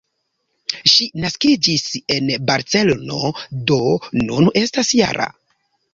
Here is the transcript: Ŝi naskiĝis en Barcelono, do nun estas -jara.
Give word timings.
Ŝi 0.93 1.05
naskiĝis 1.25 1.83
en 2.17 2.33
Barcelono, 2.49 3.31
do 3.73 3.79
nun 4.23 4.53
estas 4.63 4.95
-jara. 4.99 5.29